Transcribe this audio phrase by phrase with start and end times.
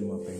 [0.00, 0.39] Cuma pengen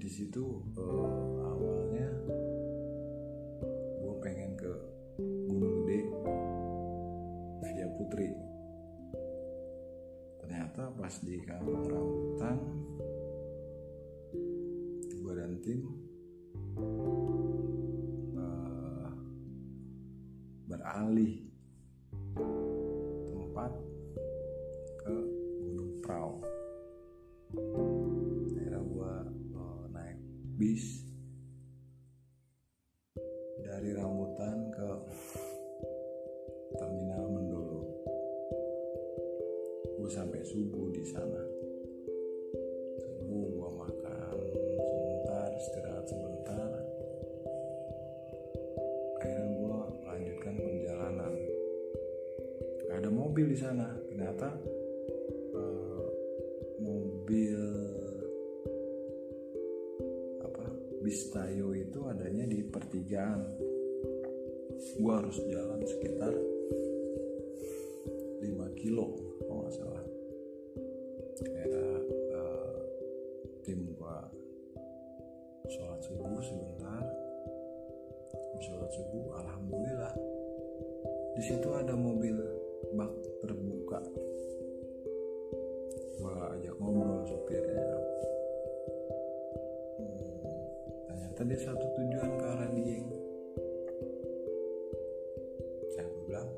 [0.00, 2.08] Di situ eh, awalnya
[4.00, 4.72] gue pengen ke
[5.20, 6.00] Gunung Gede
[7.60, 8.32] via Putri.
[10.40, 12.58] Ternyata pas di kampung rambutan
[15.04, 15.80] gue dan tim
[18.40, 19.08] eh,
[20.64, 21.49] beralih
[33.80, 34.88] dari rambutan ke
[36.76, 37.80] terminal Mendolo.
[39.96, 41.40] Gue sampai subuh di sana.
[43.00, 46.68] Subuh gue makan sebentar istirahat sebentar.
[49.16, 51.32] Akhirnya gue lanjutkan perjalanan.
[53.00, 53.96] Ada mobil di sana.
[54.12, 54.60] Ternyata
[63.10, 63.42] di pertigaan
[65.02, 66.38] gue harus jalan sekitar 5
[68.78, 70.06] kilo kalau nggak salah.
[71.42, 72.06] Akhirnya
[72.38, 72.78] eh,
[73.66, 74.30] tim gua
[75.66, 77.02] sholat subuh sebentar
[78.62, 80.14] sholat subuh alhamdulillah.
[81.34, 82.38] Di situ ada mobil
[82.94, 83.10] bak
[83.42, 84.06] terbuka.
[86.22, 88.09] Gua ajak ngobrol supirnya
[91.48, 93.08] dia satu tujuan ke arah Dieng
[95.96, 96.48] saya bilang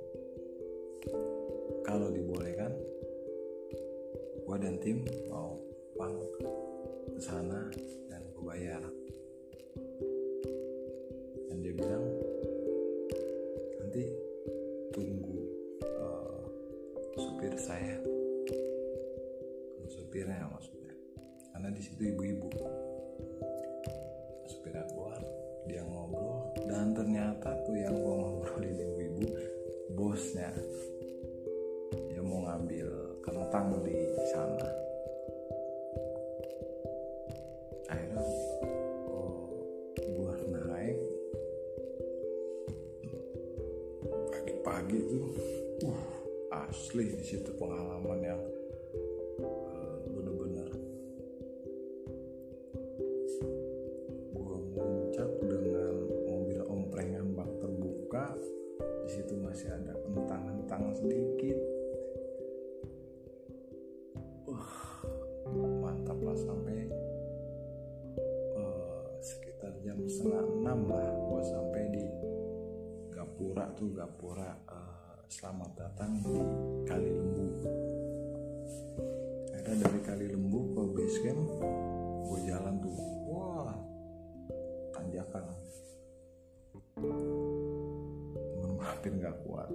[1.87, 2.75] kalau dibolehkan
[4.43, 5.01] gue dan tim
[5.31, 5.57] mau
[5.97, 6.19] pang
[7.15, 7.73] ke sana
[8.11, 8.83] dan gue bayar.
[11.49, 12.05] Dan dia bilang
[13.81, 14.13] nanti
[14.93, 15.41] tunggu
[15.81, 16.41] eh,
[17.17, 17.97] supir saya.
[19.89, 20.93] Supirnya maksudnya.
[21.55, 22.51] Karena di situ ibu-ibu
[24.73, 25.21] supirnya keluar
[25.69, 29.27] dia ngobrol dan ternyata tuh yang gue ngobrolin ibu-ibu
[29.93, 30.49] bosnya.
[32.09, 32.89] Dia mau ngambil
[33.21, 34.01] kentang di
[34.33, 34.69] sana.
[37.93, 38.25] Akhirnya
[39.13, 39.45] oh,
[40.01, 40.99] gue naik.
[44.33, 45.29] Pagi-pagi tuh
[45.85, 46.05] uh
[46.73, 48.41] asli di situ pengalaman yang
[73.63, 76.35] Gapura tuh Gapura uh, selamat datang di
[76.83, 77.47] Kali Lembu.
[79.55, 81.47] Ada dari Kali Lembu ke base camp
[82.27, 82.99] gue jalan tuh.
[83.31, 83.71] Wah
[84.91, 85.47] tanjakan.
[88.83, 89.71] Hampir nggak kuat.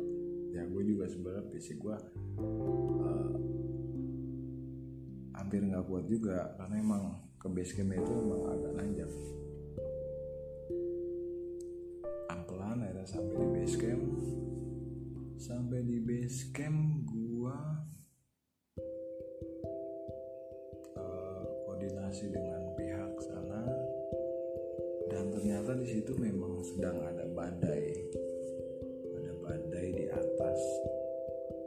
[0.51, 1.95] Ya gue juga sebenarnya fisik gue
[2.43, 3.31] uh,
[5.31, 9.11] hampir nggak kuat juga karena emang ke base camp itu emang agak nanjak
[13.07, 14.05] sampai di base camp.
[15.39, 17.55] Sampai di base camp gua
[20.99, 23.63] uh, koordinasi dengan pihak sana.
[25.07, 28.11] Dan ternyata di situ memang sedang ada badai.
[29.23, 30.59] Ada badai di atas.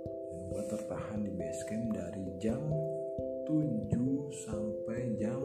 [0.05, 2.61] Dan gua tertahan di base camp dari jam
[3.49, 3.97] 7
[4.45, 5.41] sampai jam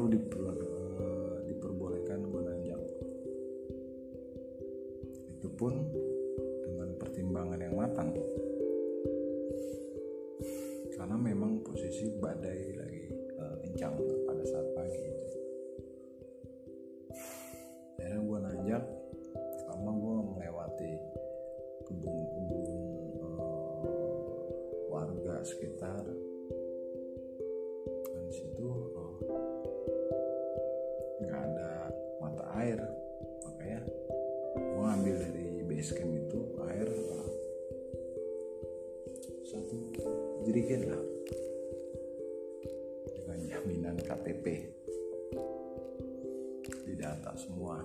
[0.00, 0.56] baru diper,
[1.44, 2.80] diperbolehkan gue nanjak
[5.28, 5.76] itu pun
[6.64, 8.08] dengan pertimbangan yang matang.
[10.96, 13.12] Karena memang posisi badai lagi
[13.44, 14.00] uh, kencang
[43.60, 44.72] jaminan KTP
[46.88, 47.84] di data semua.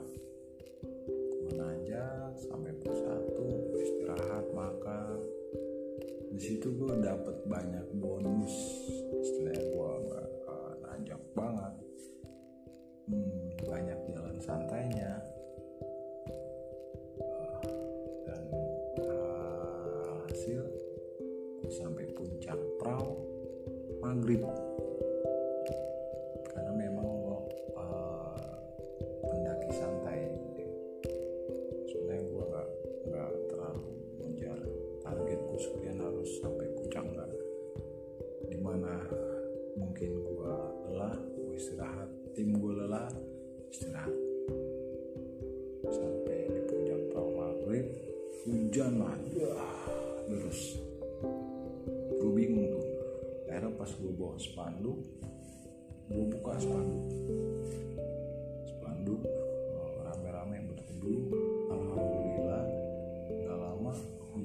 [1.44, 5.20] Gue nanjak sampai satu istirahat makan.
[6.32, 8.56] Di situ gue dapet banyak bonus
[9.20, 9.75] istilahnya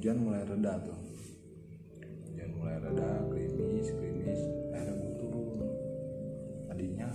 [0.00, 0.96] hujan mulai reda tuh.
[2.32, 4.40] Hujan mulai reda gerimis gerimis
[4.72, 5.60] akhirnya gue turun
[6.72, 7.08] tadinya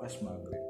[0.00, 0.69] pas maghrib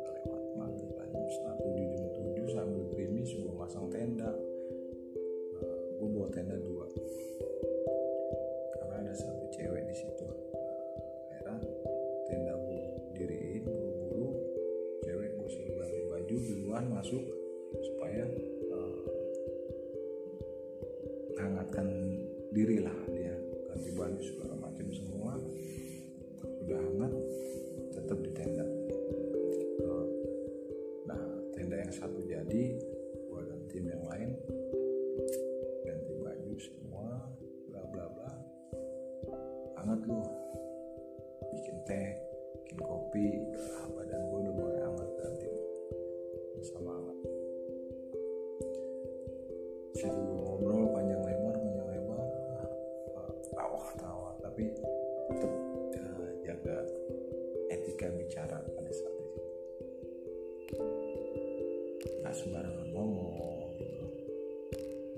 [31.91, 32.79] yang satu jadi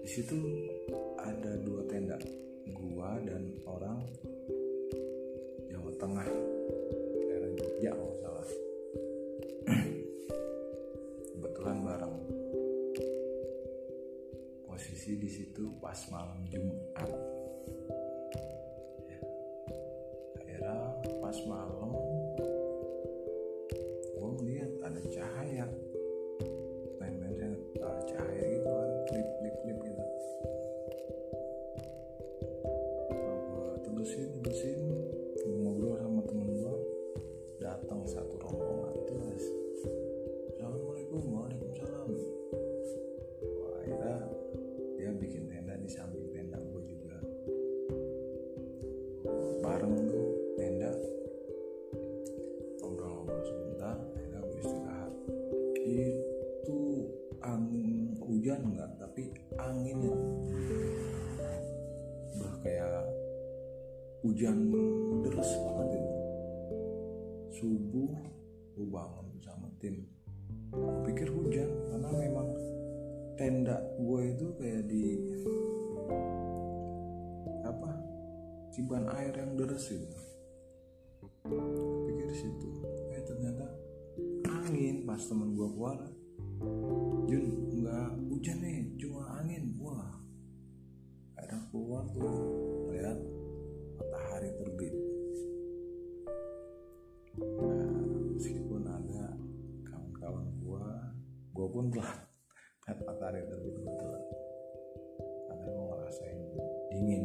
[0.02, 0.35] di situ
[1.14, 2.18] ada dua tenda
[2.75, 4.02] gua dan orang
[5.71, 6.26] Jawa Tengah
[7.30, 8.49] daerah Jogja kalau salah.
[11.30, 12.16] Kebetulan bareng.
[14.66, 17.09] Posisi di situ pas malam Jumat.
[19.06, 19.21] Ya.
[20.42, 20.76] akhirnya
[21.23, 21.82] pas malam
[34.02, 34.92] gue terusin
[67.62, 68.11] subuh
[68.75, 70.02] gue bangun sama tim.
[70.75, 72.49] Gue pikir hujan karena memang
[73.38, 75.04] tenda gue itu kayak di
[77.62, 77.90] apa
[78.75, 80.19] ciban air yang deras itu.
[82.11, 82.71] Pikir situ
[83.14, 83.71] eh ternyata
[84.66, 86.02] angin pas temen gue keluar.
[87.31, 87.47] Jun
[87.78, 89.71] nggak hujan nih cuma angin.
[89.78, 90.19] Wah
[91.38, 92.42] ada keluar tuh
[92.90, 93.23] lihat
[94.02, 95.01] matahari terbit
[101.73, 102.29] pun telah
[102.85, 104.23] lihat matahari terbit telah
[105.49, 106.41] karena gue ngerasain
[106.93, 107.25] dingin.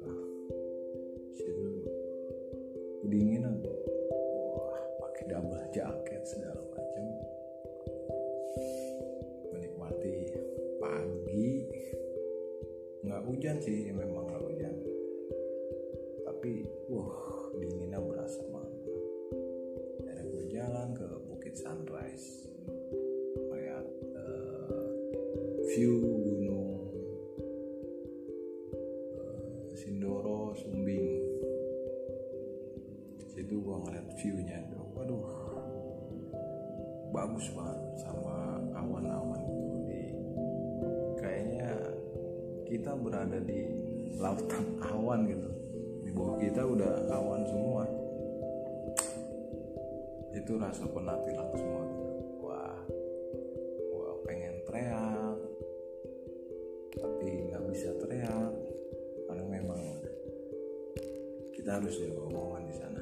[0.00, 0.24] Ah,
[1.36, 1.68] situ
[3.04, 3.60] kedinginan.
[4.56, 7.06] Wah pakai double jaket segala macam.
[9.52, 10.16] Menikmati
[10.80, 11.48] pagi.
[13.04, 14.09] Nggak hujan sih memang
[25.70, 26.66] view gunung
[29.14, 31.22] eh, Sindoro Sumbing.
[33.30, 34.58] Situ gua ngeliat viewnya
[34.98, 35.22] waduh.
[37.14, 40.02] Bagus banget sama awan-awan itu di
[41.22, 41.70] kayaknya
[42.66, 43.70] kita berada di
[44.18, 45.50] lautan awan gitu.
[46.02, 47.84] Di bawah kita udah awan semua.
[50.34, 51.99] Itu rasa penat hilang semua
[61.70, 62.99] kita harus jaga omongan di sana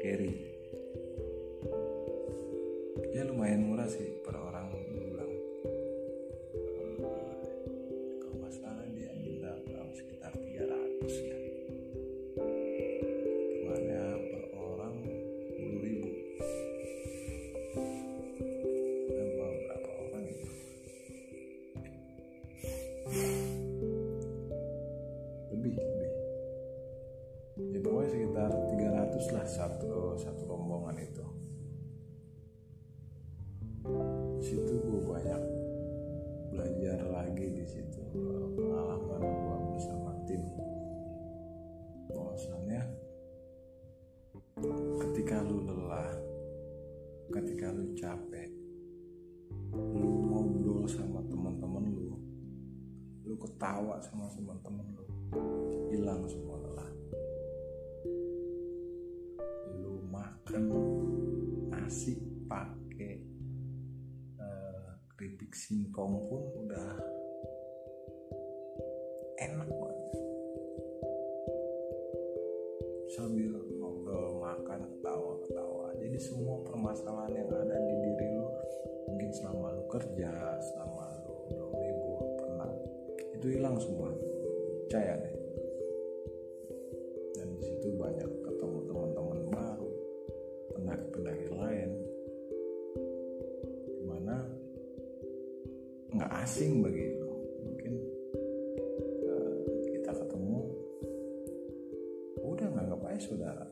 [0.00, 0.32] carry
[3.12, 4.59] ya lumayan murah sih per orang
[34.50, 35.42] situ gue banyak
[36.50, 38.02] belajar lagi di situ
[38.58, 40.42] pengalaman gue bersama tim.
[42.10, 42.82] Bahwasannya
[45.06, 46.10] ketika lu lelah
[47.30, 48.50] ketika lu capek
[49.70, 52.18] lu ngobrol sama teman-teman lu
[53.22, 55.06] lu ketawa sama teman-teman lu
[55.94, 56.90] hilang semua lelah.
[59.78, 60.64] Lu makan
[61.70, 62.79] nasi keripik
[65.50, 66.90] singkong pun udah
[69.42, 70.12] enak banget
[73.10, 78.46] sambil ngobrol makan ketawa ketawa jadi semua permasalahan yang ada di diri lu
[79.10, 80.32] mungkin selama lu kerja
[80.70, 82.70] selama lu belum libur pernah
[83.40, 84.12] itu hilang semua.
[84.84, 85.29] Percaya deh
[103.20, 103.68] saudara.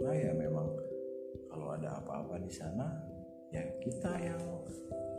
[0.00, 0.70] Nah ya memang
[1.50, 2.86] kalau ada apa-apa di sana
[3.50, 4.42] ya kita yang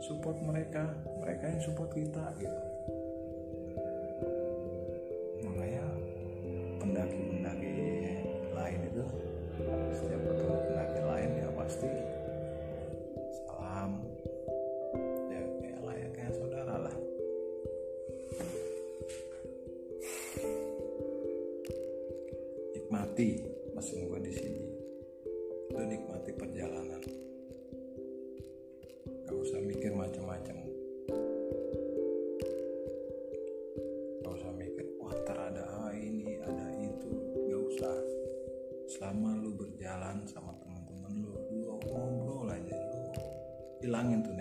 [0.04, 2.75] support mereka mereka yang support kita gitu
[23.16, 23.40] nikmati
[23.72, 24.64] pesen gue di sini.
[25.72, 27.00] Lu nikmati perjalanan.
[29.24, 30.56] Gak usah mikir macam-macam.
[34.20, 37.08] Gak usah mikir wah ntar ada ini ada itu.
[37.48, 37.96] Gak usah.
[38.84, 43.00] Selama lu berjalan sama teman-teman lu lu ngobrol aja lu
[43.80, 44.35] hilangin tuh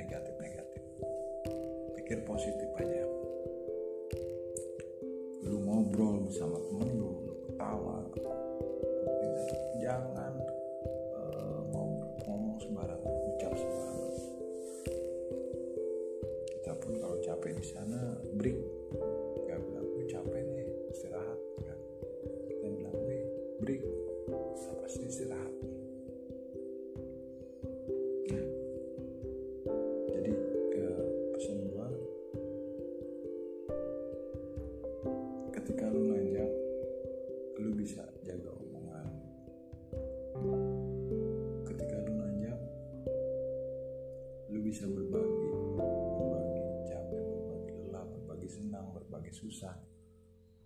[49.16, 49.72] berbagi susah.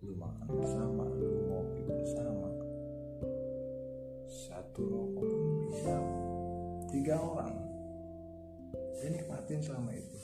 [0.02, 2.50] Lu makan bersama lu ngopi bersama.
[4.26, 5.94] Satu rokok pun bisa.
[6.90, 7.54] Tiga orang.
[8.98, 10.18] Ya nikmatin selama itu.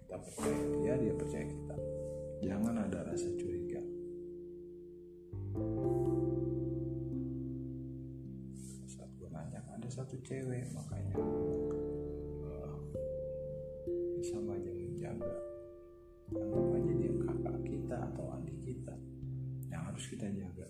[0.00, 1.76] Kita percaya dia dia percaya kita.
[2.40, 3.84] Jangan ada rasa curiga.
[8.88, 11.20] Saat gue nanya ada satu cewek makanya
[12.48, 12.80] uh,
[14.24, 15.47] sama aja menjaga
[18.68, 18.94] kita.
[19.72, 20.68] Yang harus kita jaga